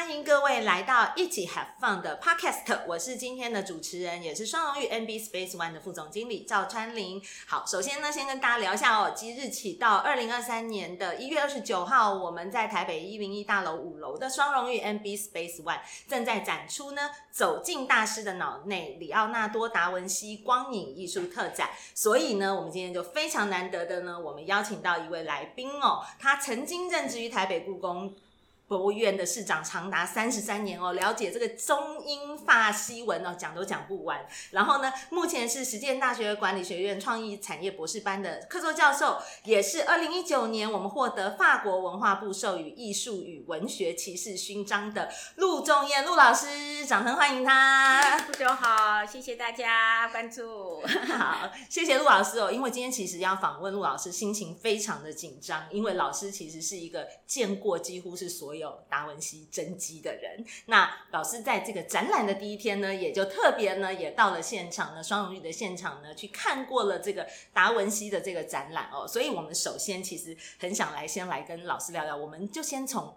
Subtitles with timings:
[0.00, 7.22] 欢迎各位来到一起 have fun 的 podcast，我是今天的主持人，也是双荣誉 NB Space One 的副总经理赵川林。
[7.46, 21.68] 好，首先呢，先跟大家聊一下哦，即日起到二零二三年的一月二十九号，我们在台北一零一大楼五楼的双荣誉 NB Space One 正在展出呢，走进大师的脑内，里奥纳多·达文西光影艺术特展。
[21.94, 28.14] 所以呢，我们今天就非常难得的呢，我们邀请到一位来宾哦，他曾经任职于台北故宫。
[28.70, 34.24] 博物院的市长长达三十三年哦，了解这个中英法西文哦，讲都讲不完。
[34.52, 48.18] 然后呢，目前是实践大学管理学院创意产业博士班的客座教授，也是二零一九年我们获得法国文化部授予艺术与文学骑士勋章的陆仲彦陆老师，掌声欢迎他。
[48.18, 50.80] 副总好，谢谢大家关注。
[51.08, 58.59] 好，谢谢陆老师哦，因为今天其实要访问陆老师，心情非常的紧张，因为老师其实是一个见过几乎是所有。
[58.60, 69.08] 有达文西真迹的人，那老师在这个展览的第一天呢，也就特别呢，也到了现场呢，双荣誉的现场呢，去看过了这个达文西的这个展览哦。
[69.08, 73.16] 所以，我们首先其实很想来先来跟老师聊聊，我们就先从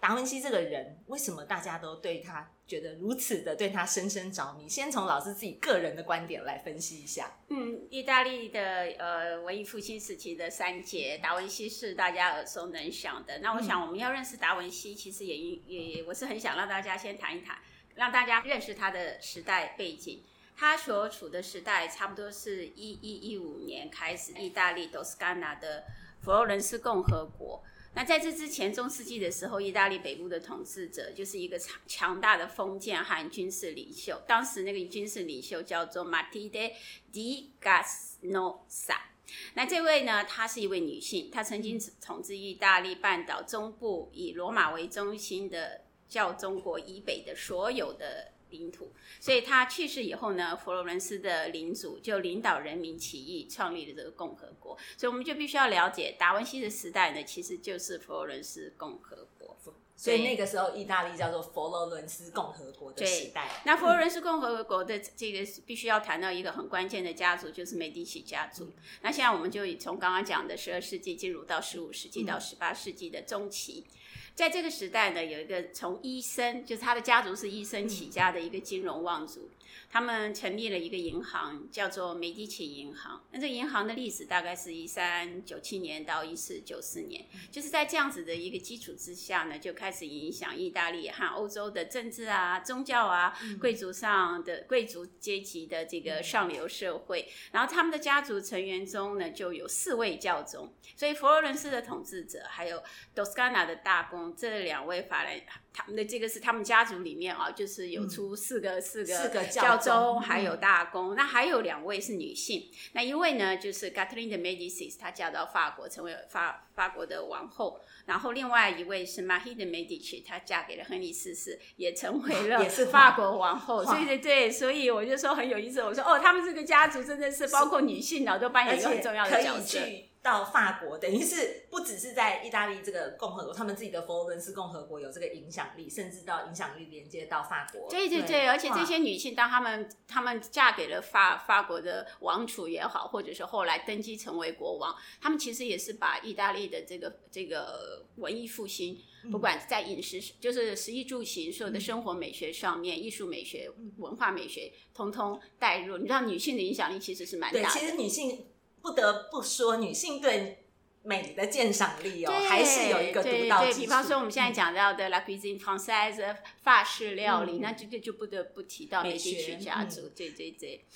[0.00, 4.68] 达文西这个人，为什么大家都对他觉得如此的对他深深着迷？
[4.68, 7.38] 先从老师自己个人的观点来分析一下。
[7.48, 8.60] 嗯，意大利的
[8.98, 13.38] 呃文艺复兴时期的三杰，达文西是大家耳熟能详的。
[13.38, 17.56] 那我想我们要认识达文西，其实也也我是很想让大家先谈一谈，
[17.94, 20.22] 让大家认识他的时代背景。
[20.54, 25.84] 他所处的时代差不多是一一一五年开始，意大利多斯干纳的
[26.20, 27.64] 佛罗伦斯共和国。
[27.96, 34.20] 那在这之前，中世纪的时候，意大利北部的统治者就是一个强强大的封建和军事领袖。
[34.26, 36.58] 当时那个军事领袖叫做马蒂德·
[37.12, 39.10] 迪加斯诺萨。
[39.54, 48.33] 那这位呢，她是一位女性，她曾经统治意大利半岛中部，以罗马为中心的教中国以北的所有的。
[48.54, 54.78] 领土，所以他去世以后呢，佛罗伦斯的领主就领导人民起义，创立了这个共和国。
[54.96, 59.56] 所以我们就必须要了解达文西的时代呢，其实就是佛罗伦斯共和国。
[59.96, 63.48] 所以那个时候，意大利叫做佛罗伦斯共和国的时代。
[63.64, 68.64] 那佛罗伦斯共和国的这个必须要谈到一个很关键的家族，就是美第奇家族。
[68.64, 68.72] 嗯、
[69.02, 73.86] 那现在我们就从刚刚讲的十二世纪进入到十五世纪到十八世纪的中期。
[73.86, 73.94] 嗯
[74.34, 79.48] 在这个时代呢，有一个从医生，就是他的家族是医生起家的一个金融望族。
[79.90, 83.22] 他们成立了一个银行，叫做美第奇银行。
[83.30, 97.28] 那这个银行的历史大概是一三九七年到一四九四年，就是在这样子的一个基础之下呢，就开始影响意大利和欧洲的政治啊、宗教啊、贵族上的贵族阶级的这个上流社会。
[97.52, 100.72] 然后他们的家族成员中呢，就有四位教宗。
[100.96, 102.82] 所以佛罗伦斯的统治者，还有
[103.14, 105.40] 多斯干纳的大公，这两位法兰。
[105.76, 111.14] 他们的这个是他们家族里面啊，就是有出四个、嗯、四个四个教宗，还有大公。
[111.14, 117.80] 嗯、那还有两位是女性，那一位呢就是 Catherine de Medicis，她嫁到法国，成为法法国的王后。
[118.06, 123.84] 然后另外一位是 Marie de Medici，她嫁给了亨利四世，也成为了也是法国王后。
[123.84, 125.82] 对对对，所以我就说很有意思。
[125.82, 129.80] 我说哦，他们这个家族真的是包括女性呢，都扮演一个很重要的角色。
[130.24, 137.90] 到法国，等于是不只是在意大利这个共和国，他们自己的佛罗伦斯共和国有这个影响力，甚至到影响力连接到法国。
[137.90, 148.98] 对对对，对而且这些女性，当她们她们嫁给了法法国的王储也好，或者是后来登基成为国王，她们其实也是把意大利的这个这个文艺复兴，
[149.30, 155.98] 不管在饮食，就是食衣住行所有的生活美学上面，艺术美学、文化美学，通通带入。
[155.98, 157.66] 你知道，女性的影响力其实是蛮大的。
[157.66, 158.46] 对，其实女性。
[158.84, 160.63] 不得不说，女性对
[161.04, 163.80] 美的鉴赏力哦，还是有一个独到之处。
[163.80, 170.08] 比方说，我们现在讲到的 La cuisine française 法式料理，嗯、那这个就不得不提到美第奇家族。
[170.08, 170.86] 对对对，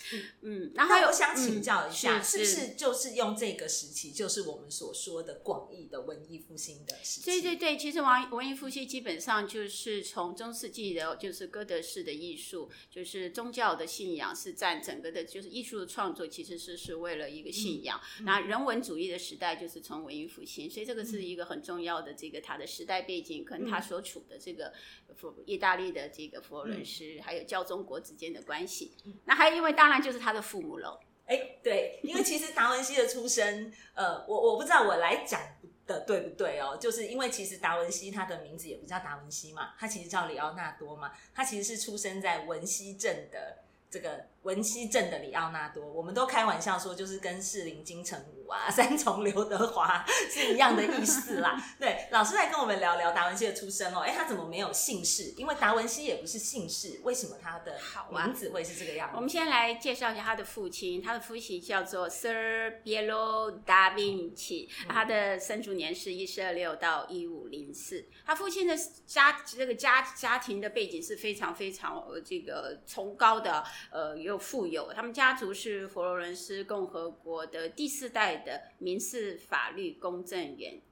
[0.40, 7.24] 嗯，然后我想请教一下，嗯、是，不是就是用这个时期，就是我们所说的广义的文艺复兴的时期？
[7.26, 18.00] 对对对，其实文文艺复兴基本上就是从中世纪的，就是哥德式的艺术，就是宗教的信仰是占整个的，就是艺术的创作其实是是为了一个信仰。
[18.22, 24.72] 那、人文主义的时代就是从文艺复兴，所以这个是一个很重要的这个它的时代背景，跟他所处的这个
[25.16, 28.92] 佛意大利的这个佛罗伦斯，还有教宗国之间的关系。
[29.24, 30.98] 那还有因为当然就是他的父母喽。
[31.26, 35.40] 哎，对，因为其实达文西的出生，呃，我我不知道我来讲
[35.86, 43.64] 的对不对哦，就是因为其实达文西他的名字也不叫达文西嘛，他其实叫里奥纳多嘛，他其实是出生在文西镇的。
[43.90, 51.62] 这个文西镇的里奥纳多，我们都开玩笑说，就是跟士林金城武啊、 三重刘德华 是一样的意思啦。
[51.78, 54.00] 对，老师来跟我们聊聊达文西的出生哦。
[54.00, 55.34] 哎，他怎么没有姓氏？
[55.36, 57.78] 因为达文西也不是姓氏，为什么他的
[58.10, 59.16] 名字会是这个样子？
[59.16, 68.06] 我们先来介绍一下他的父亲，他的父亲叫做 Sir Piero da Vinci，他的生卒年是一四二六到一五零四。
[68.24, 68.74] 他父亲的
[69.04, 73.62] 家这个家家庭的背景是非常非常呃这个崇高的。
[73.90, 80.82] 呃，又富有，他们家族是佛罗伦斯共和国的第四代的民事法律公证员，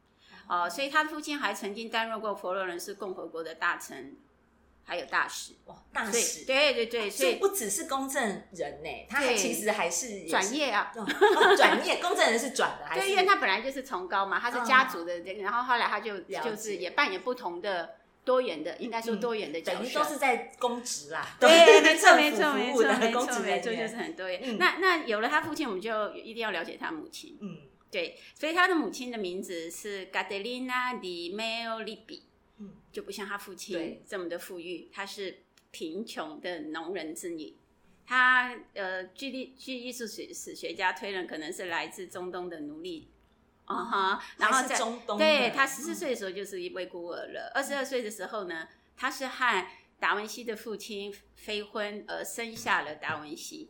[0.49, 4.17] 哦、呃，所以他的父亲还曾经担任过佛罗伦斯共和国的大臣，
[4.85, 5.53] 还有大使。
[5.67, 8.23] 哇，大使，对对对，所以不只是公证
[8.53, 13.03] 人呢，他还其实还是转业啊，转、哦、业，公证人是转的， 还是？
[13.03, 17.97] 对，因为他本来就是崇高嘛，他是家族的，然后后来他就就是也扮演不同的。
[18.27, 21.37] 多元的，应该说多元的角色，等于都是在公职啦。
[21.41, 21.49] 对，
[21.81, 24.41] 没错，没错，没错，没错，没错，就是很多元。
[24.43, 27.39] 嗯、那那有了他父亲，我们就一定要了解他母亲。
[27.41, 27.59] 嗯，
[27.89, 32.23] 对，所以他的母亲的名字是 Caterina di Meo-Lippi，
[32.59, 37.55] 嗯，就不像他父亲这么的富裕，他是贫穷的农人之女。
[38.05, 43.09] 他呃，据历据艺术史史学家推论，可能是来自中东的奴隶。
[43.67, 47.53] 啊哈，嗯、然后在中东，对，他十四岁的时候就是一位孤儿了。
[47.55, 48.67] 二十二岁的时候呢，
[48.97, 49.67] 他是和
[50.01, 53.69] 达文西的父亲非婚而生下了达文西。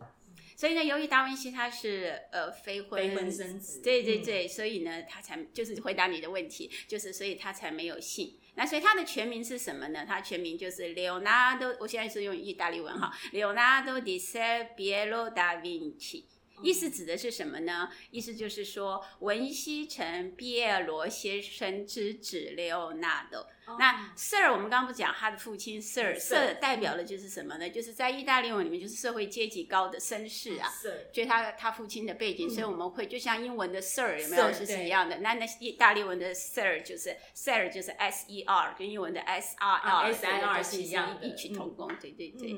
[0.57, 8.39] 所以呢，由于达文西他是呃非婚，非婚生子，对对对，嗯、所以呢，他才就是回答你的问题，就是所以他才没有姓。
[8.55, 10.07] 那所以他的全名是什么呢？
[10.09, 16.25] 他全名就是 Leonardo，我现在是用意大利文哈，Leonardo di Ser Piero da Vinci。
[16.63, 17.91] 意思指的是什么呢？
[18.11, 23.47] 意思就是说，文西城毕耶罗先生之子列欧纳多。
[23.67, 23.77] Oh.
[23.81, 27.69] 那 Sir，我们刚刚不讲他的父亲 Sir，Sir 代表的就是什么呢？
[27.69, 30.69] 就是在意大利文里面就是社会阶级高的绅士啊。
[30.81, 35.19] Sir，就是他他父亲的背景，所以我们会就像英文的 Sir 有没有是一样的？
[35.19, 41.89] 那那意大利文的 Sir 就是 Sir 就是 S E R，跟英文的 S R R S R 是一样异曲同工。
[42.01, 42.57] 对对对。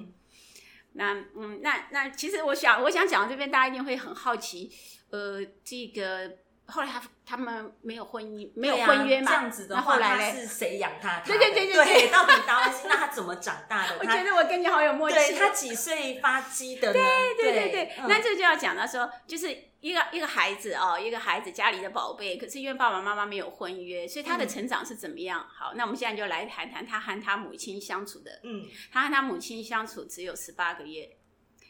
[0.98, 4.70] 嗯那嗯，那那其实我想，我想讲到这边，大家一定会很好奇，
[5.10, 6.30] 呃，这个
[6.66, 9.30] 后来他他们没有婚姻，没有婚约嘛？
[9.30, 11.20] 这样子的话，后来是谁养他？
[11.20, 13.96] 对对对对对，到底达文西那他怎么长大的？
[14.00, 15.16] 我觉得我跟你好有默契。
[15.16, 16.94] 对，他几岁发迹的呢？
[17.36, 19.67] 对对对对，那这就要讲到说，就是。
[19.80, 25.40] 一个一个孩子哦，一个孩子家里的宝贝，可是因为爸爸妈妈没有婚约，所以他的成长是怎么样？
[25.40, 28.40] 嗯、好，那我们现在就来谈谈他和他母亲相处的。
[28.42, 31.08] 嗯，他和他母亲相处只有十八个月，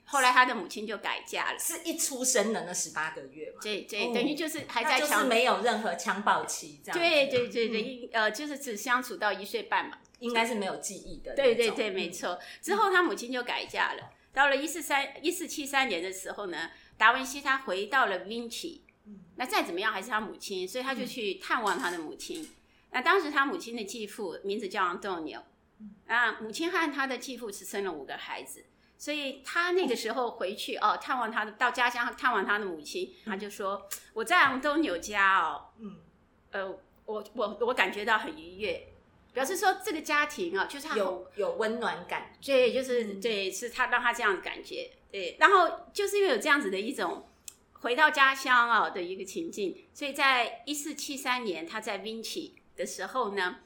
[0.05, 3.59] 后来他的母亲就改嫁了，是一出生的那十八个月嘛？
[3.61, 6.99] 对对，等于就是还在强，没有任何襁褓期这样。
[6.99, 11.35] 对对对对，嗯、呃，就是只相处到一岁半嘛，应该是没有记忆的。
[11.35, 12.39] 对对对，没错。
[12.63, 16.71] 之后他母亲就改嫁了，到了一四三一四七三年的时候呢。
[16.99, 18.81] 达文西他回到了 Vinci，
[19.37, 22.47] 那再怎么样还是他母亲，所以他就去探望他的母亲。
[22.91, 25.43] 那当时他母亲的继父名字叫 Antonio，
[26.07, 28.65] 啊，母亲和他的继父是生了五个孩子，
[28.97, 35.97] 所以他那个时候回去哦，探望他的到家乡探望他的母亲，他就说我在 Antonio 家哦，嗯，
[36.51, 38.89] 呃，我我我感觉到很愉悦，
[39.33, 44.91] 表示说这个家庭啊，就是他有有温暖感，对，就是对，是他让他这样的感觉。
[45.11, 47.27] 对，然后就是因为有这样子的一种
[47.81, 53.61] 回到家乡啊的一个情境，所以在一四七三年他在 Vinci 的时候呢，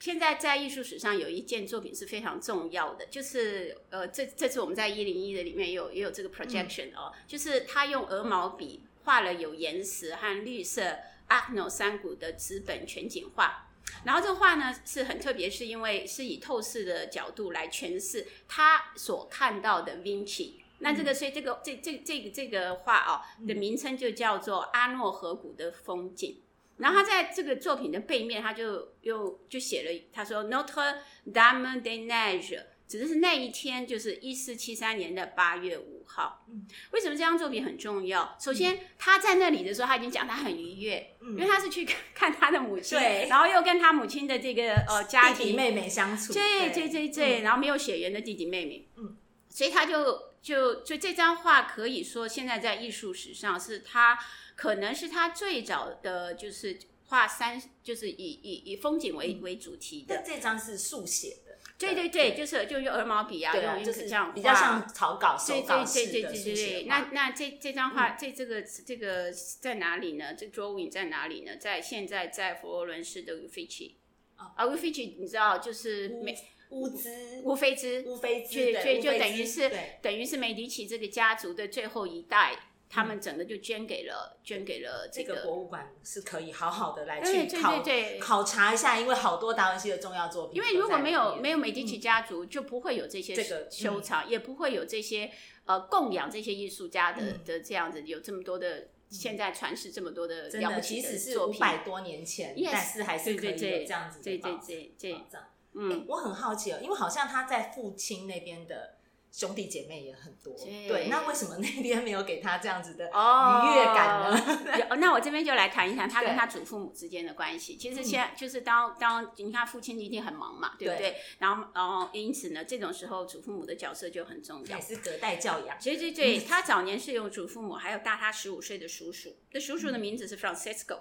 [0.00, 10.98] 现在在艺术史上有一件作品是非常重要的，就是呃，这这次我们在一零一的里面有也有这个 projection 哦，就是他用鹅毛笔画了有岩石和绿色
[11.28, 13.67] 阿诺山谷的纸本全景画。
[14.04, 20.54] 然后这个画呢是很特别，是因为是以透视的角度来诠释他所看到的 Vinci。
[20.80, 26.40] 那这个所以这个这这这个这个画哦的名称就叫做阿诺河谷的风景。
[26.76, 32.62] 然后他在这个作品的背面，他就又就写了，他说 Notre Dame des Neiges。
[32.88, 36.46] 只是那一天，就是一四七三年的八月五号。
[36.92, 38.34] 为什么这张作品很重要？
[38.40, 49.16] 首先，他在那里的时候，他已经讲他很愉悦，因为他是去 看他的母亲，对，然后又跟他母亲的这个呃家庭弟弟妹妹相处，对对对对，然后没有血缘的弟弟妹妹，嗯，
[49.50, 54.18] 所以他就就就这张画可以说现在在艺术史上是他
[54.56, 56.78] 可能是他最早的就是
[57.08, 60.22] 画山，就是以以以风景为为主题的。
[60.26, 61.47] 这张是速写的。
[61.78, 70.34] 对对对，就是就用鹅毛笔啊，用就是这样比较像草稿手稿对对对对对，那那这这张画，这这个这个在哪里呢？
[70.34, 71.56] 这 drawing 在哪里呢？
[71.56, 73.92] 在现在在佛罗伦斯的 Uffizi
[74.34, 76.36] 啊，Uffizi 你知道就是美
[76.70, 77.08] 乌兹
[77.44, 79.70] 乌菲兹，乌菲兹，就就就等于是
[80.02, 82.56] 等于是梅迪奇这个家族的最后一代。
[82.90, 87.82] 他们整个就捐给了，嗯、捐给了这个、这个博物馆，是可以好好的来去考
[88.18, 90.56] 考察一下，因为好多达文西的重要作品。
[90.56, 93.34] 因为如果没有没有美第奇家族，嗯、就不会有这些
[93.70, 95.30] 收藏，这个嗯、也不会有这些
[95.66, 101.60] 呃供养这些艺术家的、嗯、的这样子，有这么多的现在传世这么多的了不起的作品。
[101.60, 104.66] 百多年前，yes, 但是还是可以有这样子的保障。
[104.66, 105.26] 对对对，
[105.74, 108.94] 嗯、欸，我很好奇哦，因为好像他在父亲那边的。
[109.38, 110.52] 兄弟姐妹也很多，
[110.88, 114.86] 对，那为什么那边没有给他这样子的愉悦感呢？
[114.90, 117.76] 哦、那我这边就来谈一谈他跟他祖父母之间的关系。
[117.76, 121.10] 其实现在就是当当你看父亲一定很忙嘛，对不对？
[121.12, 125.78] 对，然后然后因此呢，这种时候祖父母的角色就很重要，也是隔代教养。
[125.80, 130.98] 对对对，他早年是有祖父母，还有大他十五岁的叔叔，那叔叔的名字是 Francisco，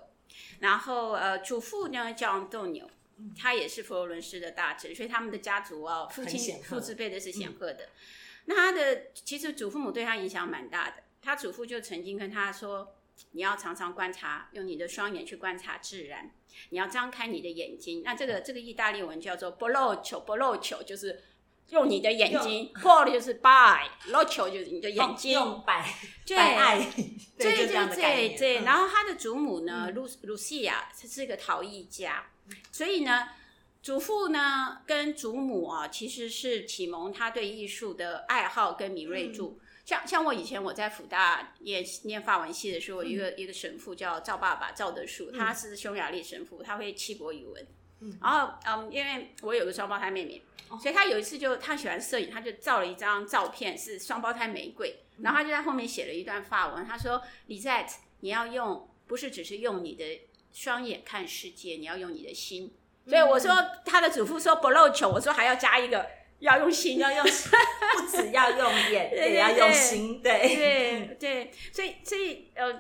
[0.60, 2.86] 然后呃祖父呢叫 Antonio，
[3.36, 7.84] 他也是佛罗伦斯的大臣，所以他们的家族啊，父亲父字辈的是显赫的。
[7.84, 7.90] 嗯
[8.50, 12.96] 那他的其实祖父母对他影响蛮大的，他祖父就曾经跟他说
[13.32, 16.32] ：“你要常常观察，用你的双眼去观察自然，
[16.70, 21.22] 你要张开你的眼睛。”那这个这个意大利文叫做 “braccio”，braccio 就是
[21.72, 25.94] 用你的眼睛，“por” 就是 by，“braccio” 就是你的眼睛，用白
[26.30, 26.80] 白爱，
[27.38, 28.64] 对对对对对。
[28.64, 32.26] 然后他的祖母呢，露露西亚，她是一个陶艺家，
[32.72, 33.28] 所以呢。
[33.88, 39.58] 祖父呢，跟祖母啊，其实是启蒙他对艺术的爱好跟敏锐度。
[39.62, 47.66] 嗯、像像我以前我在辅大念念法文系的时候，嗯、一个一个神父叫赵爸爸赵德树，嗯、他是匈牙利神父，他会七国语文。
[48.02, 60.04] 嗯、然后嗯，因为我有个双胞胎妹妹，哦、所以他有一次就他喜欢摄影，他就照了一张照片是双胞胎玫瑰，嗯、然后他就在后面写了一段法文，他说：“Lisette，你要用不是只是用你的
[60.52, 62.74] 双眼看世界，你要用你的心。”
[63.08, 66.06] 所以我说他的祖父说不露球，我说还要加一个
[66.40, 67.52] 要用心，要用心，
[67.96, 71.52] 不只要用眼，也要用心，对对对。
[71.72, 72.80] 所以所以呃，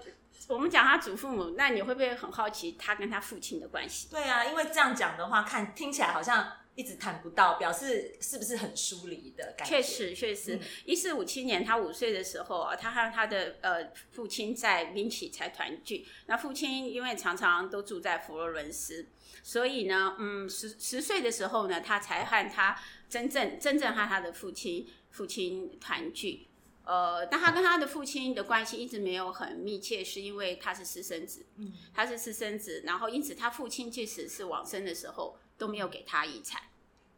[0.49, 4.09] 我们讲他祖父母，那你会不会很好奇他跟他父亲的关系？
[4.11, 9.81] 对啊，因为这样讲的话，看听起来好像一直谈不到，表示是不是很疏离的感觉？
[9.81, 16.05] 确实确实，一四五七年他五岁的时候啊，他和他的呃父亲在明奇才团聚。
[16.27, 19.07] 那父亲因为常常都住在佛罗伦斯。
[19.41, 22.79] 所以呢，嗯，十十岁的时候呢，他才和他
[23.09, 26.47] 真正真正和他的父亲父亲团聚。
[26.83, 36.61] 呃，但他跟他的父亲的关系一直没有很密切，是因为他是私生子，嗯，他是私生子，然后因此他父亲即使是往生的时候都没有给他遗产，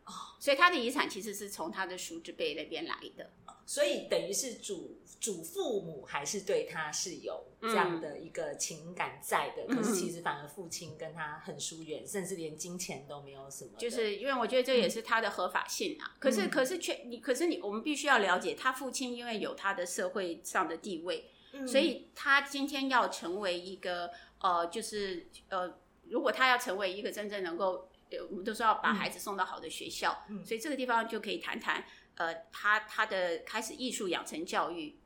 [0.05, 3.29] 哦，所以他的遗产其实是从他的叔侄辈那边来的。
[3.65, 13.71] 所以等于是祖祖父母还是对他是有这样的一个情感在的，嗯、可是其实反而父亲跟他很疏远，嗯、甚至连金钱都没有什么。
[13.77, 16.13] 就是因为我觉得这也是他的合法性啊。
[16.15, 25.77] 嗯、可是可是却你可是你我们必须要了解，他父亲因为有他的社会上的地位，嗯、所以他今天要成为一个呃，就是呃，
[26.09, 27.88] 如果他要成为一个真正能够，
[28.29, 31.85] 我们都是要把孩子送到好的学校，嗯、所以这个地方就可以谈谈。
[32.15, 34.99] 呃，他他的开始艺术养成教育，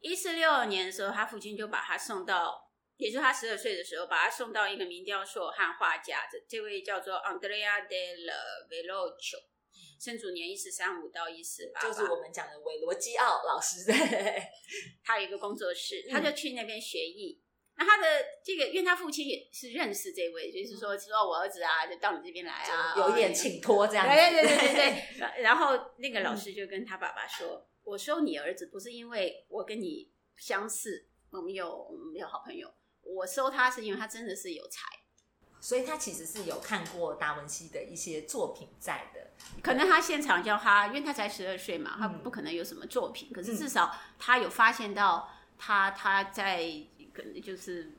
[0.00, 8.30] 一四六二年的时候，他父亲就把他送到，也就是他十二岁的时候，把他送到一个名雕塑和画家，这这位叫做 Andrea del
[8.68, 9.38] Verrocchio，
[9.98, 13.92] 生卒年一四三五到一四八八，就是我们讲的韦罗基奥老师的，
[15.02, 17.40] 他有一个工作室，他就去那边学艺。
[17.40, 17.41] 嗯
[17.74, 18.06] 那他的
[18.44, 24.14] 这个，因为他父亲也是认识这位，就是说，说我儿子啊，就到你这边来啊，有一点请托这样子。
[24.14, 24.74] 对对对对
[25.16, 25.42] 对。
[25.42, 34.86] 然后那个老师就跟他爸爸说：“嗯、我收你儿子不是因为我跟你相似，我们有我们有好朋友，我收他是因为他真的是有才，
[35.58, 39.30] 所以他其实是有看过达文西的一些作品在的。
[39.62, 47.90] 可能他现场叫他，因为他才十二岁嘛，他不可能有什么作品，嗯、可是至少他有发现到他他在。”可能就是，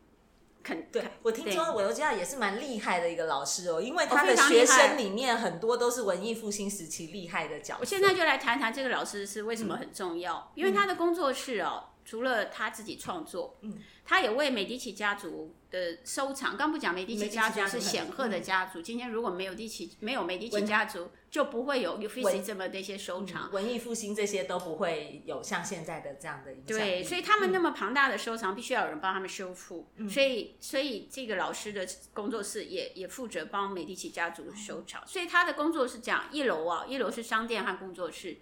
[0.63, 7.79] 肯对我听说我都知道也是蛮厉害的一个老师哦，因为他的学生里面很多都是文艺复兴时期厉害的角色。
[7.81, 16.57] 我现在就来谈谈这个老师是为什么很重要，嗯、因为他的工作室哦，除了他自己创作，嗯，他也为美第奇家族的收藏。
[16.57, 21.09] 刚不讲美第奇家族是显赫的家族，今天如果没有第奇，没有美第奇家族。
[21.33, 26.77] 就不会有 Uffizi 这么的一些收藏，文艺复兴这些都不会有像现在的这样的影响。
[26.77, 29.87] 对，所以他们那么庞大的收藏，必须要有人帮他们修复。
[29.95, 35.01] 嗯、所以，所以这个老师的工作室也也负责帮美第奇家族收藏。
[35.01, 38.37] 嗯、所以他的工作是讲：一楼啊，一楼是商店和工作室，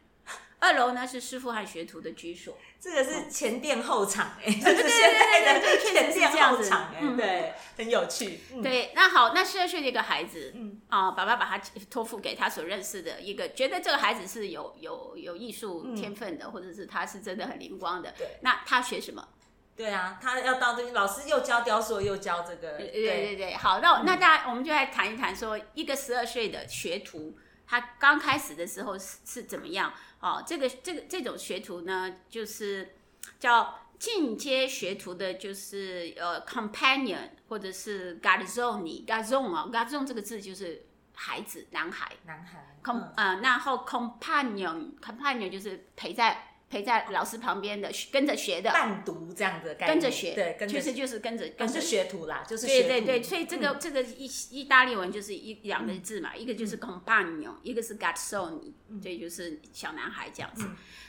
[0.61, 2.57] 二楼呢是师傅和学徒的居所。
[2.79, 8.39] 这个是前店后厂哎，对对对对对，前店后厂哎，对，很有趣。
[8.63, 18.13] 对，那好，那十二岁的一个孩子，嗯啊，爸爸把他托付给他所认识的一个，觉得这个孩子是有有有艺术天分的，或者是他是真的很灵光的。
[18.17, 19.27] 对，那他学什么？
[19.75, 22.77] 对啊，他要到老师又教雕塑，又教这个。
[22.77, 27.37] 对对对，好，那那大家我们就来谈一谈，说一个十二岁的学徒。
[27.67, 29.93] 他刚开始的时候是是怎么样？
[30.21, 32.95] 哦，这个这个这种学徒呢，就是
[33.39, 42.77] 叫进阶学徒的，就是呃，companion 或者是 garzoni，garzon 啊，garzon 这个字就是孩子，男孩，男孩。
[42.83, 46.47] com 呃，然后 companion，companion 就是陪在。
[46.71, 52.87] 陪在老师旁边的，跟着学的，伴读这样的概念，跟着学，对，其实就是跟着，跟着学徒啦，就是学徒。
[52.87, 60.65] 对对对，所以这个这个意意大利文就是一两个字嘛，一个就是 compagno，一个是 garzoni，所以就是小男孩这样子。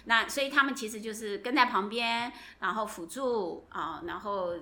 [0.06, 4.54] 那所以他们其实就是跟在旁边，然后辅助啊，然后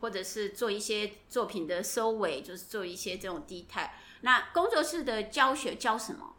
[0.00, 3.88] 或者是做一些作品的收尾，就是做一些这种 detail。
[4.20, 6.36] 那工作室的教学教什么？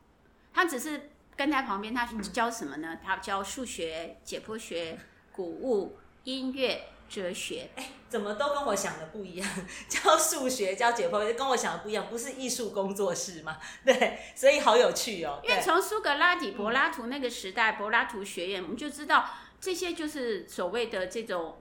[0.53, 1.09] 他只是。
[1.35, 2.97] 跟在旁边，他教什么呢？
[3.03, 4.97] 他教数学、解剖学、
[5.31, 7.69] 古物、音乐、哲学。
[7.75, 9.49] 哎，怎么都跟我想的不一样？
[9.89, 13.57] 教数学、教解剖学，跟我想的不一样，不是艺术工作室吗？
[13.85, 15.41] 对，所以好有趣哦。
[15.43, 21.57] 因为从苏格拉底、柏拉图那个时代，柏拉图学院，我们就知道这些就是所谓的这种，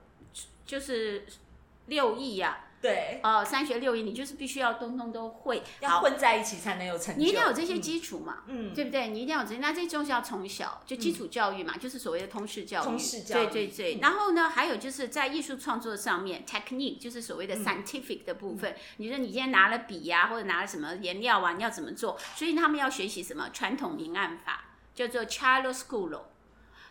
[0.64, 1.26] 就是
[1.86, 2.63] 六艺呀。
[2.84, 7.18] 对，哦，三学六艺，你就是必须要通通都会，要混在一起才能有成就。
[7.18, 9.08] 你一定要有这些基础嘛，嗯，对不对？
[9.08, 12.84] 你一定要有这些，那这就是要从小就基础教育嘛，就是所谓的通识教育。
[12.84, 13.98] 通识教育，对对对。
[14.02, 18.76] 然后呢，还有就是在艺术创作上面，technique 就是所谓的 scientific 的部分。
[18.98, 22.18] 你说你今天拿了笔呀，或者拿了什么颜料啊，你要怎么做？
[22.36, 24.62] 所以他们要学习什么传统明暗法，
[24.94, 26.20] 叫做 chiaroscuro，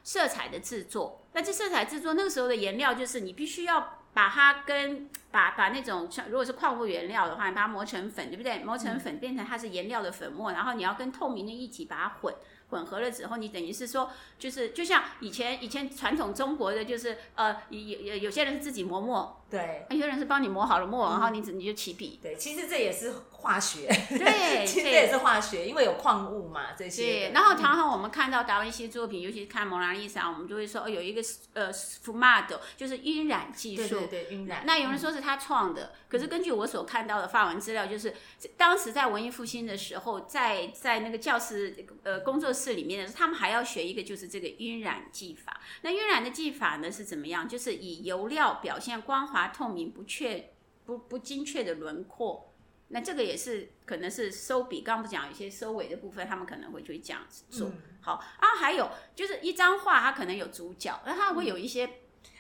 [0.03, 1.27] 色彩的制作。
[1.33, 4.00] 那这色彩制作那个时候的颜料，就是你必须要。
[4.13, 8.60] 把它跟把把那种像如果是矿物原料的话，你把它磨成粉，对不对？
[8.60, 12.34] 磨成粉变成它是颜料的粉末，然后你要跟透明的液体把它混。
[12.70, 22.20] 混合了之后，你等于是说，就是就像以前以前传统中国的，就是呃有有有些人是自己磨墨，对，有些人是帮你磨好了墨，然后你只你就起笔。
[22.22, 27.03] 对，其实这也是化学， 对，其实这也是化学，因为有矿物嘛这些。
[27.03, 31.22] 对，然后常常我们看到达文西作品，尤其是看蒙娜丽莎，我们就会说哦，有一个
[31.53, 34.63] 呃 sfumato，就是晕染技术，对对对，晕染。
[34.66, 38.13] 那有人说是他创的，可是根据我所看到的发文资料，就是
[38.57, 42.74] 当时在文艺复兴的时候，在在那个教室呃工作室。
[42.74, 45.61] 里面呢，他们还要学一个，就是这个晕染技法。
[45.83, 47.48] 那晕染的技法呢是怎么样？
[47.48, 50.53] 就是以油料表现光滑透明、不确
[50.86, 52.53] 不不精确的轮廓。
[52.90, 57.70] 那这个也是可能是收笔，刚刚不讲有些收尾的部分，他们可能会去这样子做。
[57.70, 61.90] 嗯、好啊，还有就是一张画，它可能有主角，那它会有一些。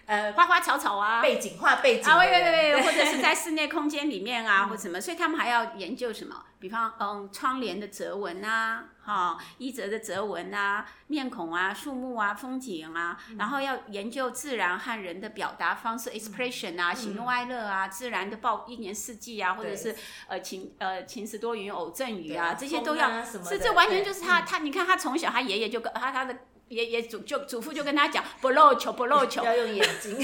[0.05, 6.43] 呃，花花草草啊，背景画背景啊，对对对， 或者是在室内空间里面啊，或什么，所以他们还要研究什么？
[6.59, 19.95] 比方，嗯，窗帘的折纹啊，哈，衣折的折纹啊，面孔啊，树木啊，风景啊，然后要研究自然和人的表达方式，expression 啊，喜怒哀乐啊，自然的报一年四季啊，或者是
[20.27, 26.35] 呃晴呃晴时多云偶阵雨啊，这些都要，是这完全就是他他，你看他从小他爷爷就跟他他的。
[26.69, 30.17] 爷爷祖就祖父就跟他讲，不露球不露球， 要用眼睛，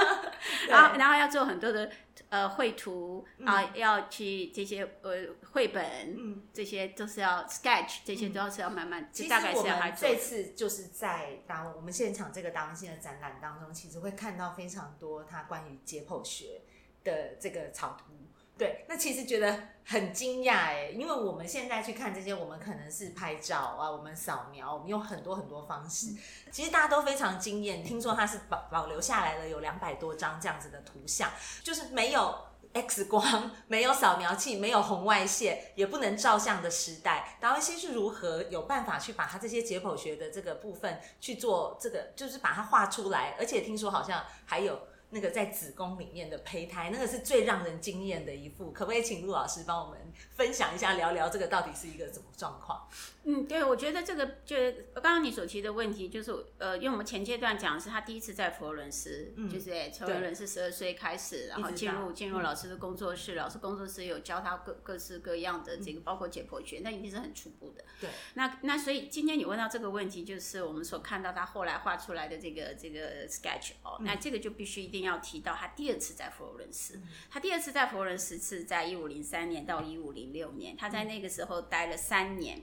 [0.66, 1.90] 然后然后要做很多的
[2.30, 5.84] 呃绘图啊，要去这些呃绘本，
[6.16, 9.10] 嗯，这些都是要 sketch，这些都是要慢慢。
[9.12, 16.62] 其实我们这次就是在当我们现场这个达文西的展览当中，其实会看到非常多他关于解剖学
[17.04, 18.14] 的这个草图。
[18.60, 26.08] 对，那其实觉得很惊讶哎，因为我们现在去看这些，我们可能是拍照啊，我们扫描，我们用很多很多方式，
[26.52, 27.82] 其实大家都非常惊艳。
[27.82, 31.30] 听说它是保保留下来了有两百多张这样子的图像，
[31.64, 32.38] 就是没有
[32.74, 44.78] X 光，没有扫描器，没有红外线，也不能照相的时代，达文西是如何有办法去把它这些解剖学的这个部分去做这个，就是把它画出来，而且听说好像还有。
[45.10, 49.98] 那个在子宫里面的胚胎，那个是最让人惊艳的一幅，可不可以请陆老师帮我们
[50.30, 52.88] 分享一下，聊聊这个到底是一个什么状况？
[53.24, 54.56] 嗯，对，我觉得这个就
[54.94, 67.84] 刚刚你所提的问题，就是呃，因为我们前阶段讲的是他第一次在佛罗伦斯，嗯、就是从佛罗伦斯十二岁开始，然后进入进入老师的工作室，嗯、老师工作室有教他各各式各样的这个，包括解剖学，那一定是很初步的。
[68.00, 82.62] 对，那那所以今天你问到这个问题，就是我们所看到他后来画出来的这个这个 sketch 哦，那这个就必须一定要提到他第二次在佛罗伦斯，嗯、他第二次在佛罗伦斯是在一五零三年到一五零六年，他在那个时候待了三年。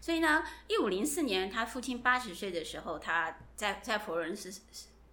[0.00, 4.60] 所以呢，一五零四年他父亲八十岁的时候，他在在佛罗伦斯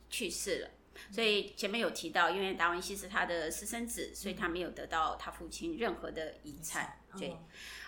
[0.10, 0.70] 去世了。
[1.10, 7.00] 所以前面有提到，因为达文西是他的私生子，所以他没有得到他父亲任何的遗产。
[7.18, 7.36] 对，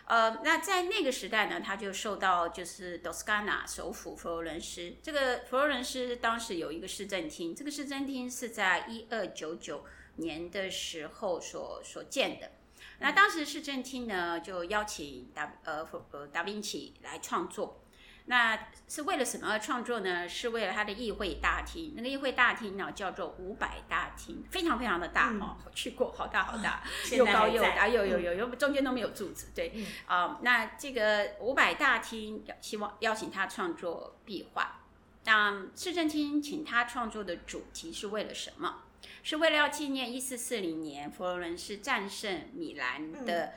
[0.05, 4.93] 呃，那在那个时代呢，他就受到就是多斯卡纳首府佛罗伦斯。
[5.01, 9.85] 这个佛罗伦斯当时有一个市政厅，这个市政厅是在一二九九
[10.17, 12.51] 年的时候所所建的。
[12.99, 17.82] 那当时市政厅呢，就邀请达呃呃达芬奇来创作。
[18.25, 18.57] 那
[18.87, 20.29] 是为了什么而创作呢？
[20.29, 21.93] 是为了他的议会大厅。
[21.95, 26.81] 那个议会大厅呢，叫做五百大厅，非常非常的大哦，我去过，好大好大，
[27.11, 29.47] 又高又大，有有有有，中间都没有柱子。
[29.53, 29.69] 对，
[30.05, 34.79] 啊、嗯呃，那这个五百大厅希望邀请他创作壁画。
[35.25, 38.83] 那市政厅请他创作的主题是为了什么？
[39.21, 43.45] 是为了要纪念一四四零年佛罗伦斯战胜米兰的。
[43.45, 43.53] 嗯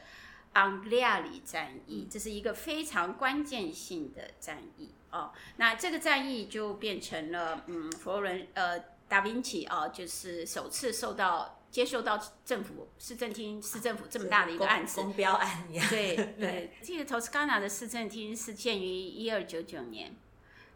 [0.57, 5.31] 昂格利亚里战役，这是一个非常关键性的战役哦。
[5.57, 15.87] 那这个战役就变成了，嗯，佛罗伦呃达芬奇哦，就是首次受到接受到政府市政厅市政府这么大的一个案子，公标案一样。
[15.91, 20.17] 对对，这个托斯卡纳的市政厅是建于一二九九年。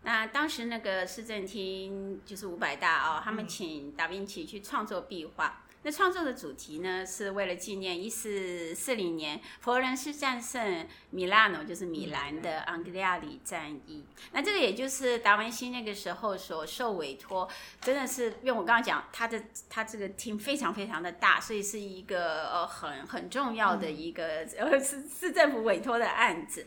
[0.03, 5.64] 那当时那个市政厅就是五百大哦，他们请达芬奇去创作壁画。
[5.83, 14.05] 那创作的主题呢，是为了纪念一四四零年佛罗伦斯战胜米兰诺，就是米兰的昂格利亚里战役。
[14.33, 17.49] 那这个也就是达文西那个时候所受委托，
[17.81, 26.66] 真的是因为我刚刚讲他的他这个厅非常非常的大，所以是一个呃很很重要的一个呃市市政府委托的案子。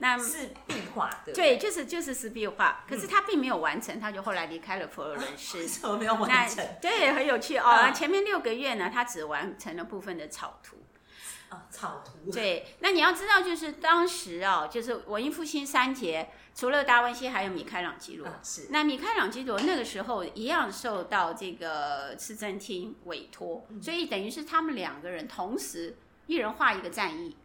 [0.00, 5.58] 那是壁画的，对，就是就是是壁画，可是他并没有完成，他就后来离开了佛罗伦斯。
[5.58, 6.64] 为什么没有完成？
[6.80, 7.90] 对，很有趣哦。
[7.92, 10.76] 前面六个月呢，他只完成了部分的草图。
[11.48, 12.30] 啊，草图。
[12.30, 18.28] 对，那你要知道，就是当时哦，就是文艺复兴三杰，除了达文西，还有米开朗基罗。
[18.42, 18.66] 是。
[18.70, 27.36] 那米开朗基罗那个时候一样受到这个市政厅委托，所以等于是他们两个人同时一人画一个战役。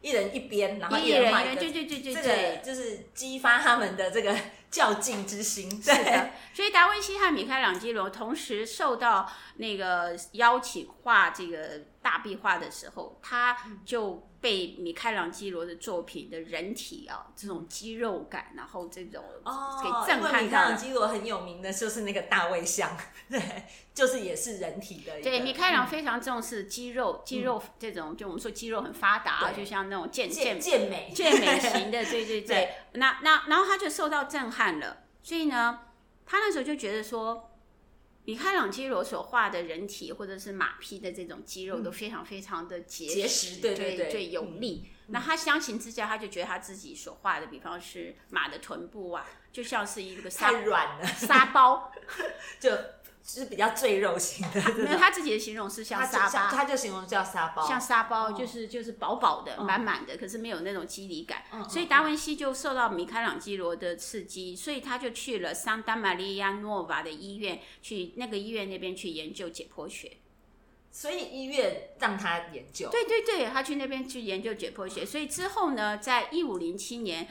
[0.00, 4.32] 一人一边，然后一人一边，对对对对，这个就是激发他们的这个
[4.70, 5.70] 较劲之心。
[5.82, 14.24] 是的，所以达文西和米开朗基罗同时受到那个邀请画这个大壁画的时候，他就。
[14.40, 20.38] 被米开朗基罗的作品的人体啊，这种肌肉感，然后这种哦给震撼到。
[20.38, 22.96] 哦，米开朗基罗很有名的就是那个大卫像，
[23.28, 25.20] 对，就是也是人体的。
[25.22, 32.74] 对，米开朗非常重视肌肉，肌肉这种，就我们说肌肉很发达，就像那种健健健美 健美型的，对对对。
[32.92, 35.80] 那那然后他就受到震撼了，所以呢，
[36.24, 37.47] 他那时候就觉得说。
[38.28, 44.90] 米开朗基罗所画的人体或者是马匹的这种肌肉都非常非常的结实，结实对对对，最有力。
[45.06, 51.90] 嗯、那他相形之下，他就觉得他自己所画的，比方是马的臀部啊，就像是一个沙太软了沙包，
[52.60, 52.70] 就。
[53.24, 61.42] 是比较赘肉型的， 没有他自己的形容是像沙包，他就形容叫沙包，像沙包，就是就是饱饱的、满满的，可是没有那种肌理感。
[61.68, 70.12] 所以达文西就受到米开朗基罗的刺激，所以他就去了桑达玛利亚诺瓦的医院，去那个医院那边去研究解剖学。
[70.90, 75.04] 所以医院让他研究，对对对，他去那边去研究解剖学。
[75.04, 77.28] 所以之后呢，在一五零七年。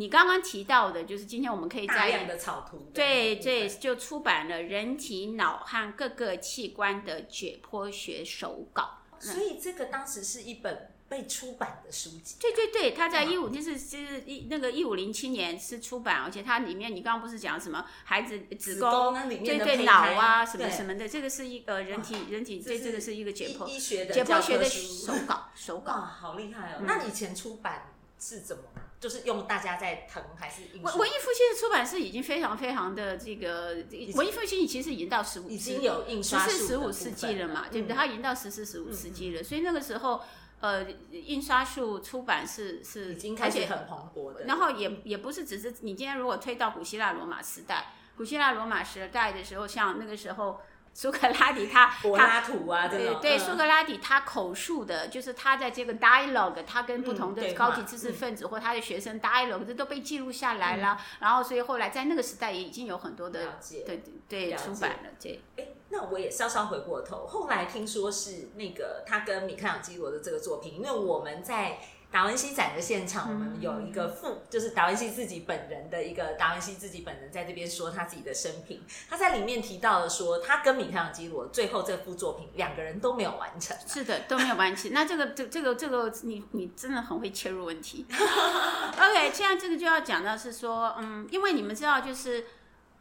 [0.00, 9.02] 你刚刚提到的，就是今天我们可以在大量的草图，对对，就出版了人体脑和各个器官的解剖学手稿。
[9.18, 12.36] 所以这个当时是一本被出版的书籍。
[12.40, 26.84] 对对对，他在一五就是就是一那个一五零七年是出版，而且它里面你刚刚不是讲什么孩子子宫对对脑啊什么什么的，这个是一个人体人体对这个是一个解剖医学的解剖学的手稿手稿，好厉害哦！
[26.86, 28.62] 那以前出版是怎么？
[29.00, 30.82] 就是用大家在疼还是印？
[30.82, 33.76] 文文艺复兴的出版社已经非常非常的这个
[34.14, 37.96] 文艺复兴其实已经到十五，已经有印刷十四十五世纪了嘛，对不对？
[37.96, 40.20] 它已经到十四十五世纪了，所以那个时候
[40.60, 44.44] 呃，印刷术出版是是已经开始很蓬勃的。
[44.44, 50.60] 然后也也不是只是你今天如果推到古希腊罗马时代，古希腊罗马时代的时候，像那个时候。
[50.92, 61.00] 苏格拉底他柏拉图啊，对对，苏格拉底他口述的，就是他在这个 dialogue，他跟不同的高级知识分子或他的学生 dialogue，这都被记录下来了。
[61.20, 65.10] 然后，所以后来在那个时代也已经有很多的对对出版了。
[65.18, 71.78] 对，哎，那我也稍稍回过头，后来听说是那个他跟米开朗基罗的这个作品，因为我们在
[72.10, 78.82] 达文西展的现场，我们有一个副，就是达文西自己本人的一个达文西自己本人在这边说他自己的生平。
[79.08, 83.76] 他在里面提到了说，他跟米开朗基罗最后这幅作品两个人都没有完成。
[83.86, 84.92] 是的，都没有完成。
[84.92, 88.04] 那这个这这个这个，你你真的很会切入问题。
[88.10, 92.44] OK，现在这个就要讲到是说，嗯，因为你们知道，就是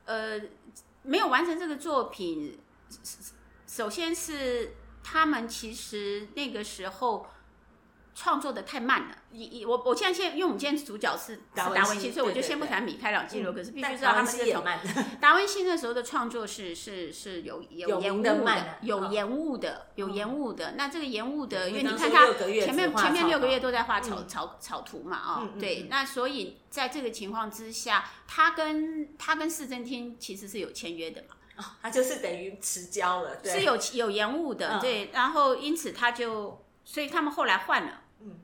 [0.05, 0.39] 呃，
[1.01, 2.59] 没有完成这个作品，
[3.65, 7.25] 首先是他们其实那个时候。
[8.15, 13.53] 创作的太慢了，以以我我现在现因为我们今天主角是达文西，所以我就先不谈米开朗基罗。
[13.53, 14.63] 可是必须知道他们是从
[15.21, 20.73] 达文西那时候的创作是是是有有延误的，有延误的，有延误的。
[20.77, 25.87] 那这个延误的，因为你看他前面前面六个月都在画草草草图嘛，啊，对。
[25.89, 31.35] 那所以在这个情况之下，他跟他跟市政厅其实是有签约的嘛，
[31.81, 35.09] 他就是等于迟交了，是有有延误的，对。
[35.13, 38.01] 然后因此他就，所以他们后来换了。
[38.21, 38.39] 嗯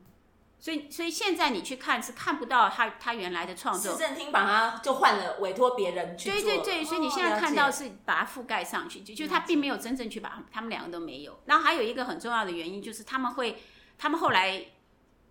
[0.57, 3.93] 所以，所以现在你去看是看不到他他原来的创作。
[3.93, 6.41] 市政厅把他就换了，委托别人去做。
[6.41, 11.39] 对对对，所以你现在看到是把它覆盖上去，就就他并没有真正去把他们两个都没有。
[11.45, 13.61] 然后还有一个很重要的原因就是他们会，
[13.97, 14.65] 他们后来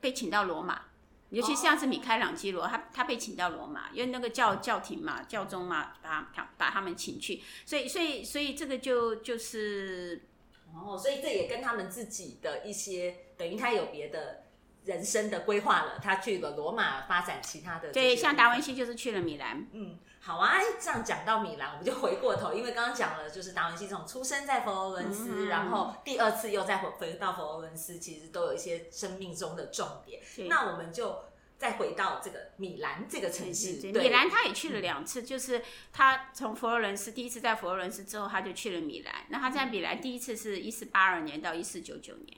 [0.00, 0.83] 被请到罗马，
[1.31, 10.29] 尤其像是米开朗基罗，他他被请到罗马，因为那个教教廷嘛，教宗嘛，把他把他们请去，所以所以所以这个就就是
[10.75, 14.41] 哦，所以这也跟他们自己的一些等于他有别的。
[14.85, 17.91] 人生的规划了，他去了罗马发展其他的。
[17.91, 19.67] 对，像达文西就是去了米兰。
[19.73, 30.21] 嗯，好啊，这样讲到米兰，我们就回过头，因为刚刚讲了，就是达文西从出生在佛罗伦斯，嗯、然后第二次又再回回到佛罗伦斯，其实都有一些生命中的重点。
[30.51, 31.19] 那我们就
[31.64, 33.81] 再回到这个米兰这个城市。
[33.81, 35.62] 对，米兰他也去了两次，嗯、就是
[35.94, 39.24] 他从佛罗伦斯第一次在佛罗伦斯之后，他就去了米兰。
[39.31, 42.37] 那他在米兰第一次是一四八二年到一四九九年。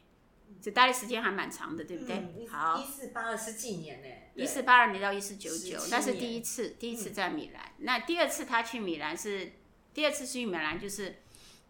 [0.63, 2.17] 就待的时间还蛮长的，对不对？
[2.17, 7.63] 嗯、好，一四八二十几年呢，一四八二年到一四九九，那是第一次，第一次在米兰。
[7.79, 9.53] 嗯、那第二次他去米兰是，
[9.93, 11.17] 第二次去米兰就是，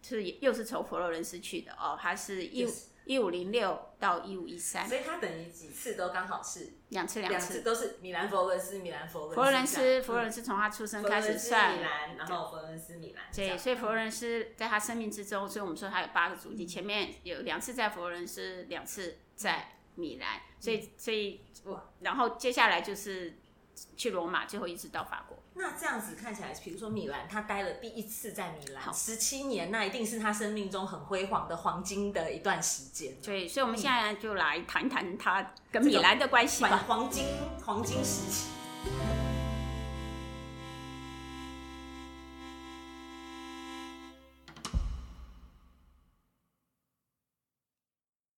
[0.03, 2.73] 是又是从佛罗伦斯去的哦，他是一五
[3.07, 7.61] 一五零六到一五一三，所以他等于几次都刚好是两次，两次。
[7.61, 23.39] 都是米兰佛罗伦斯，米兰佛罗伦斯，佛罗伦斯佛罗伦斯从他出生开始算，米兰，然后佛罗伦斯米兰，对，所以佛罗伦斯在他生命之中，所以我们说他有八个足迹，前面有两次在佛罗伦斯，两次在米兰，所以所以我然后接下来就是
[23.97, 25.39] 去罗马，最后一次到法国。
[25.59, 33.15] 那这样子看起来，比如说米兰，他待了第一次在米兰十七年，那一定是他生命中很辉煌的黄金的一段时间。
[33.23, 36.85] 对，所以我们现在就来谈谈他跟米兰的关系吧。
[36.87, 37.25] 黄金
[37.65, 38.49] 黄金时期。